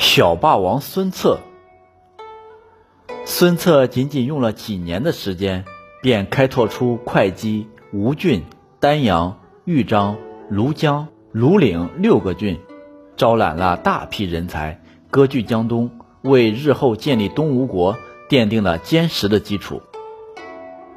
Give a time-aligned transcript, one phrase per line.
[0.00, 1.40] 小霸王孙策。
[3.24, 5.64] 孙策仅仅用了几年的时间，
[6.00, 8.44] 便开拓出会稽、吴郡、
[8.78, 10.16] 丹阳、豫章、
[10.48, 12.60] 庐江、庐陵六个郡，
[13.16, 14.80] 招揽了大批人才，
[15.10, 15.90] 割据江东，
[16.22, 17.96] 为日后建立东吴国
[18.30, 19.82] 奠定了坚实的基础。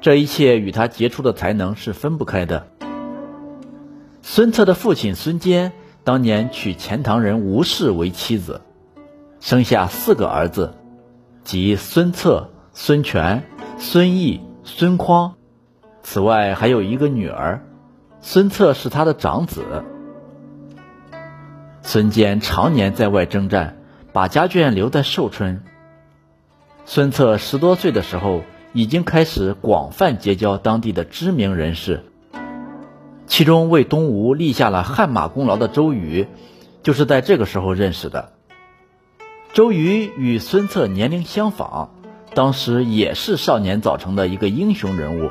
[0.00, 2.66] 这一切与他杰出的才能是分不开的。
[4.22, 5.72] 孙策的父亲孙坚
[6.02, 8.60] 当年娶钱塘人吴氏为妻子，
[9.40, 10.74] 生下四个儿子。
[11.44, 13.44] 即孙策、孙权、
[13.78, 15.34] 孙毅、孙匡，
[16.02, 17.64] 此外还有一个女儿，
[18.20, 19.64] 孙策是他的长子。
[21.82, 23.78] 孙坚常年在外征战，
[24.12, 25.62] 把家眷留在寿春。
[26.84, 28.42] 孙策十多岁的时候，
[28.74, 32.04] 已经开始广泛结交当地的知名人士，
[33.26, 36.26] 其中为东吴立下了汗马功劳的周瑜，
[36.82, 38.32] 就是在这个时候认识的。
[39.54, 41.88] 周瑜与孙策年龄相仿，
[42.34, 45.30] 当时也是少年早成的一个英雄人物。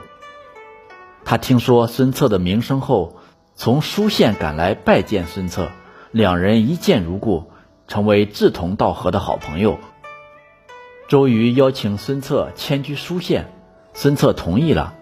[1.24, 3.18] 他听说孙策的名声后，
[3.56, 5.70] 从舒县赶来拜见孙策，
[6.12, 7.52] 两人一见如故，
[7.88, 9.80] 成为志同道合的好朋友。
[11.08, 13.54] 周瑜邀请孙策迁居舒县，
[13.94, 14.96] 孙策同意了，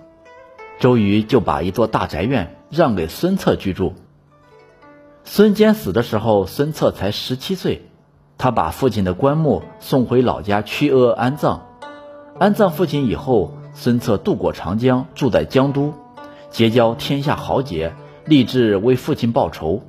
[0.79, 3.95] 周瑜就把一座大宅院让给孙策居住。
[5.23, 7.89] 孙坚死的时候，孙策才十七岁。
[8.37, 11.61] 他把父亲的棺木送回老家曲阿安葬，
[12.37, 15.93] 安葬父亲以后，孙策渡过长江，住在江都，
[16.49, 17.93] 结交天下豪杰，
[18.25, 19.83] 立志为父亲报仇。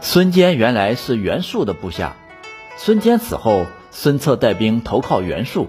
[0.00, 2.16] 孙坚原来是袁术的部下，
[2.76, 5.68] 孙坚死后，孙策带兵投靠袁术。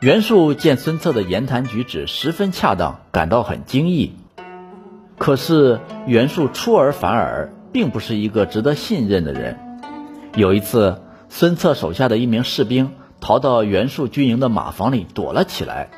[0.00, 4.16] 袁术见孙策的言谈举止十分恰当，感到很惊异。
[5.16, 7.52] 可是袁术出尔反尔。
[7.72, 9.58] 并不是一个值得信任的人。
[10.34, 15.90] 有一次，孙策手下的一名士兵逃到袁术军营的马房里躲了起来，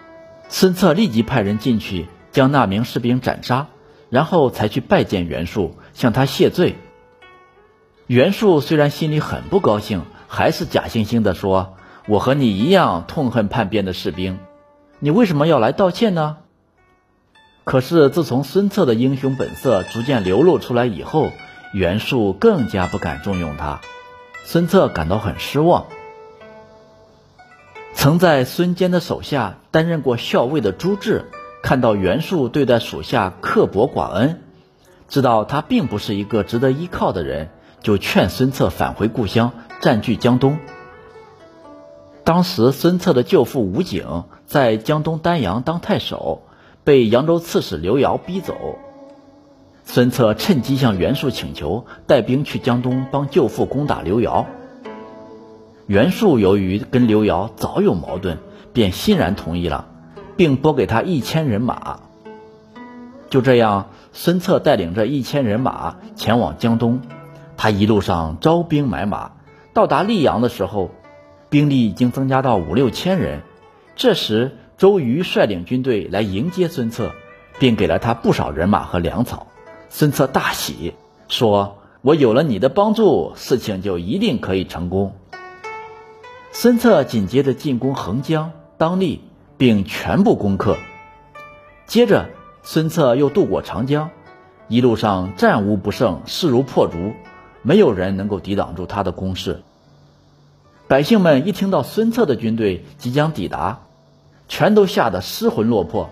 [0.49, 3.69] 孙策立即派人进去将那名士兵斩杀，
[4.11, 6.77] 然后才去拜见袁术，向他谢罪。
[8.07, 11.77] 袁术虽然心里很不高兴，还是假惺惺地说
[12.07, 14.39] ：“我和你一样痛恨叛变的士兵，
[14.99, 16.37] 你为什么要来道歉呢？”
[17.65, 21.31] 可是自从孙策的英雄本色逐渐流露出来以后，
[21.75, 23.81] 袁术更加不敢重用他，
[24.45, 25.87] 孙策感到很失望。
[27.95, 31.25] 曾在孙坚的手下担任过校尉的朱志，
[31.65, 34.41] 看到袁术对待属下刻薄寡恩，
[35.09, 37.49] 知道他并不是一个值得依靠的人，
[37.81, 40.59] 就劝孙策返回故乡，占据江东。
[42.23, 46.43] 当时孙策的舅父吴景在江东丹阳当太守，
[46.85, 48.79] 被扬州刺史刘繇逼走。
[49.85, 54.47] 孙策趁机向袁术请求带兵去江东帮舅父攻打刘繇。
[55.87, 58.39] 袁术由于跟刘繇早有矛盾，
[58.73, 59.87] 便欣然同意了，
[60.37, 62.01] 并拨给他一千人马。
[63.29, 67.03] 就这样，孙策带领着一千人马前往江东。
[67.57, 69.33] 他一路上招兵买马，
[69.75, 70.91] 到达溧阳的时候，
[71.51, 73.43] 兵力已经增加到五六千人。
[73.95, 77.13] 这时，周瑜率领军队来迎接孙策，
[77.59, 79.47] 并给了他不少人马和粮草。
[79.97, 80.95] 孙策大喜，
[81.29, 85.15] 说：“我有了你的帮助，事情就一定可以成功。”
[86.51, 89.21] 孙策紧接着进攻横江、当立，
[89.57, 90.77] 并全部攻克。
[91.87, 92.29] 接着，
[92.65, 94.11] 孙策又渡过长江，
[94.67, 97.13] 一路上战无不胜，势如破竹，
[97.63, 99.63] 没有人能够抵挡住他的攻势。
[100.89, 103.83] 百姓们一听到孙策的军队即将抵达，
[104.49, 106.11] 全都吓得失魂落魄。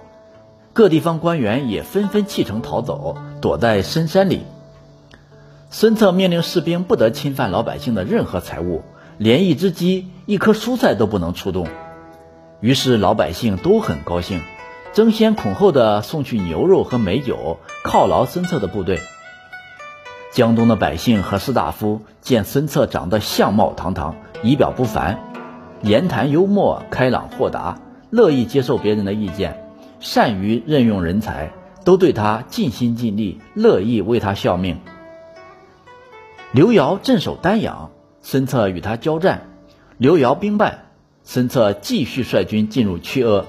[0.73, 4.41] 各地方官员也纷纷弃城逃走，躲在深山里。
[5.69, 8.83] 孙策命令士兵不得侵犯老百姓的任何财物，
[9.19, 11.67] 连一只鸡、一颗蔬菜都不能触动。
[12.61, 14.41] 于是老百姓都很高兴，
[14.93, 19.01] 争先恐后的送去牛肉和美酒犒劳孙策的部队。
[20.33, 25.19] 江东的百姓和士大夫见孙策长得相貌堂堂、仪表不凡，
[25.83, 27.81] 言谈幽默、开朗豁达，
[28.11, 29.59] 乐意接受别人的意见。
[30.01, 31.53] 善于任用人才，
[31.85, 34.81] 都对他尽心尽力，乐意为他效命。
[36.53, 37.91] 刘繇镇守丹阳，
[38.21, 39.49] 孙策与他交战，
[39.99, 40.85] 刘繇兵败，
[41.23, 43.45] 孙策继续率军进入曲阿。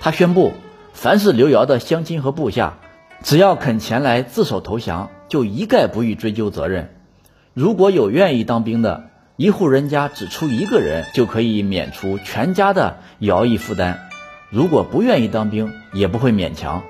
[0.00, 0.52] 他宣布，
[0.92, 2.78] 凡是刘繇的乡亲和部下，
[3.22, 6.94] 只要肯前来自首投降，就一概不予追究责任。
[7.54, 14.08] 如果有愿意当兵的，一户人家只出一个人，就可以免除全家的徭役负担。
[14.50, 16.84] 如果不愿意当兵，也不会勉强。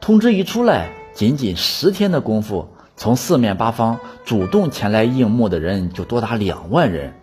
[0.00, 7.14] 通知一出来，仅仅十天的功夫，从四面八方主动前来应募的人就多达两万人，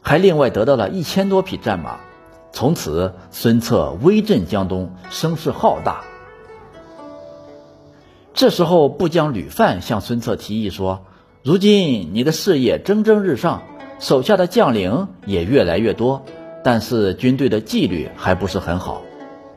[0.00, 2.00] 还另外得到了一千多匹战马。
[2.52, 6.04] 从此，孙策威震江东，声势浩大。
[8.32, 11.04] 这时候，部将吕范向孙策提议说
[11.44, 13.62] ：“如今你的事业蒸蒸日上，
[14.00, 16.24] 手下的将领也越来越多，
[16.64, 19.02] 但是军队的纪律还不是很好，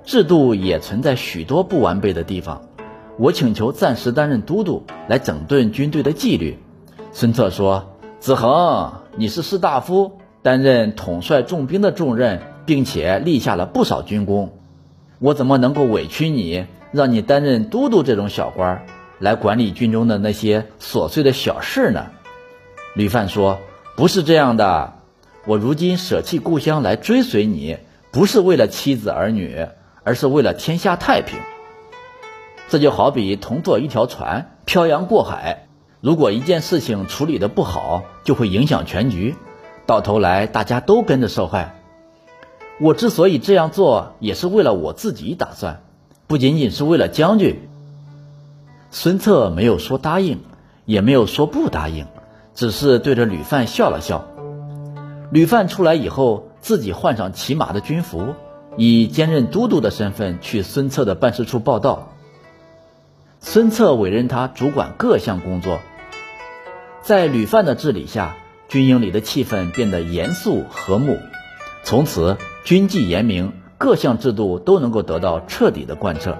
[0.07, 2.63] 制度也存在许多不完备的地方。
[3.19, 6.57] 我请求暂时担任都督，来整顿军队的纪律。”
[7.13, 14.57] 孙策说：“子恒，你是士大夫，担任统帅重兵的重任。”并且立下了不少军功，
[15.19, 18.85] 我怎么能够委屈你，让你担任都督这种小官，
[19.19, 22.07] 来管理军中的那些琐碎的小事呢？
[22.93, 23.59] 吕范说
[23.95, 24.95] ：“不是这样的，
[25.45, 27.77] 我如今舍弃故乡来追随你，
[28.11, 29.65] 不是为了妻子儿女，
[30.07, 31.37] 而是为了天下太平。
[32.69, 35.67] 这就好比同坐一条船，漂洋过海，
[35.99, 39.35] 如果一件事情处理的不好，就会影响全局，
[39.85, 41.75] 到头来大家都跟着受害。”
[42.79, 45.81] 我之所以这样做，也是为了我自己打算，
[46.25, 47.67] 不仅仅是为了将军。
[48.91, 50.39] 孙策没有说答应，
[50.85, 52.05] 也没有说不答应，
[52.55, 54.25] 只是对着吕范笑了笑。
[55.31, 58.35] 吕范出来以后，自己换上骑马的军服，
[58.77, 62.13] 以兼任都督的身份去孙策的办事处报道。
[63.41, 65.79] 孙策委任他主管各项工作。
[67.01, 68.37] 在吕范的治理下，
[68.69, 71.17] 军营里的气氛变得严肃和睦，
[71.83, 72.37] 从此。
[72.63, 76.37] 军纪严明，各项制度都能够得到彻底的贯彻。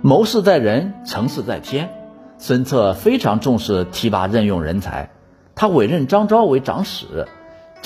[0.00, 1.90] 谋事在人，成事在天。
[2.38, 5.10] 孙策非常重视提拔任用人才，
[5.56, 7.26] 他委任张昭为长史，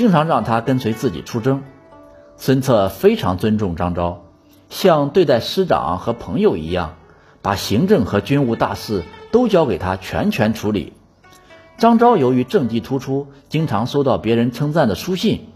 [0.00, 1.62] 经常让他跟随自己出征。
[2.38, 4.23] 孙策非常尊重张昭，
[4.70, 6.94] 像对待师长和朋友一样，
[7.43, 10.94] 把行政和军务大事都交给他全权处理。
[11.76, 15.50] 张昭由于政绩突出，经常收到别人称赞的书信。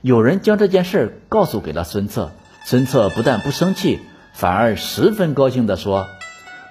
[0.00, 2.30] 有人将这件事告诉给了孙策，
[2.64, 3.98] 孙策不但不生气，
[4.32, 6.06] 反而十分高兴地说：“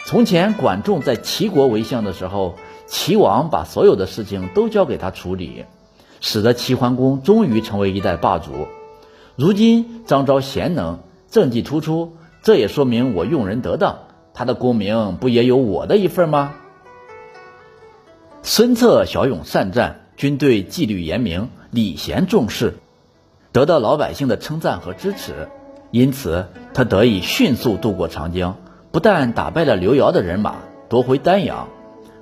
[0.08, 2.56] 从前管仲在齐国为相的时候，
[2.88, 5.66] 齐王把所有的事情都交给他处理，
[6.22, 8.52] 使得齐桓公终于成为一代霸主。
[9.36, 12.14] 如今张昭贤能，政绩突出，
[12.44, 13.98] 这也说明我用人得当，
[14.34, 16.54] 他的功名不也有我的一份吗？”
[18.44, 22.76] 孙策骁勇善战，军队纪律严明，礼贤重视，
[23.52, 25.48] 得到老百姓的称赞和支持，
[25.92, 28.58] 因此他得以迅速渡过长江，
[28.92, 30.56] 不但打败了刘繇的人马，
[30.90, 31.68] 夺回丹阳，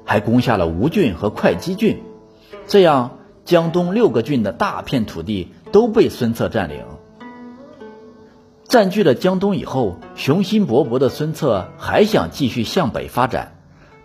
[0.05, 2.01] 还攻下了吴郡和会稽郡。
[2.67, 3.18] 这样，
[3.49, 6.85] 江东六个郡的大片土地都被孙策占领。
[8.67, 13.55] 占据了江东以后，雄心勃勃的孙策还想继续向北发展。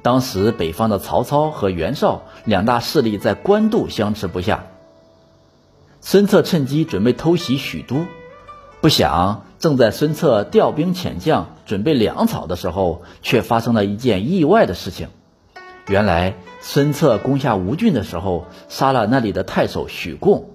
[0.00, 4.64] 当时北方的曹操和袁绍两大势力在官渡相持不下，
[6.00, 8.06] 孙策趁机准备偷袭许都，
[8.80, 15.08] 不想正在孙策调兵遣将、准备粮草的时候，却发生了一件意外的事情。
[15.86, 20.50] 原来孙策攻下吴郡的时候，杀了那里的太守许贡，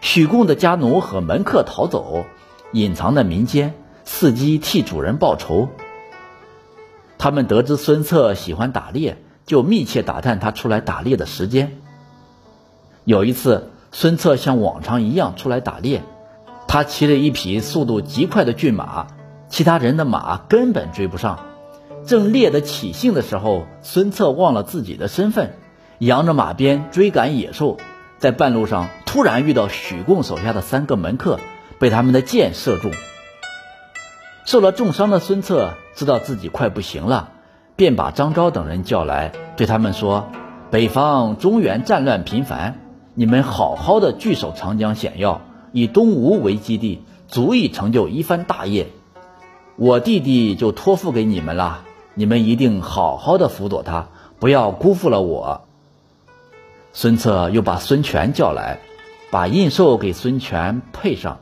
[0.00, 2.24] 许贡的家奴和门客逃走，
[2.72, 3.74] 隐藏在民间，
[4.06, 5.68] 伺机替主人报仇。
[7.18, 11.78] 他们得知孙策喜欢打猎，就密切打探他出来打猎的时间。
[13.04, 16.02] 有一次，孙策像往常一样出来打猎，
[16.66, 19.08] 他骑着一匹速度极快的骏马，
[19.50, 21.38] 其他人的马根本追不上。
[22.06, 25.54] 正猎得起兴的时候，孙策忘了自己的身份，
[25.98, 27.76] 扬着马鞭追赶野兽，
[28.18, 31.38] 在半路上突然遇到许贡手下的三个门客，
[31.78, 32.90] 被他们的箭射中。
[34.46, 37.32] 受了重伤的孙策知道自己快不行了，
[37.76, 40.28] 便把张昭等人叫来，对他们说
[40.72, 42.80] ：“北方中原战乱频繁，
[43.12, 48.86] 你们好好的据守长江险要，以东吴为基地，足以成就一番大业。
[49.76, 51.84] 我弟弟就托付给你们了，
[52.18, 54.08] 你们一定好好的辅佐他，
[54.40, 55.60] 不要辜负了我。”
[56.92, 58.80] 孙策又把孙权叫来，
[59.30, 61.38] 把印绶给孙权配上，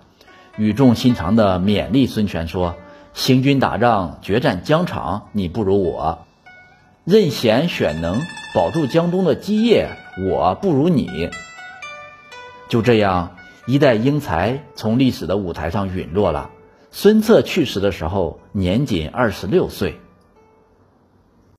[0.59, 2.75] 语重心长的勉励孙权说。
[3.14, 6.18] 行军打仗，决战疆场，你不如我；
[7.04, 8.21] 任贤选能，
[8.54, 9.88] 保住江东的基业，
[10.28, 11.30] 我不如你。
[12.68, 16.50] 就这样，一代英才从历史的舞台上陨落了。
[16.90, 19.99] 孙策去世的时候，年仅二十六岁。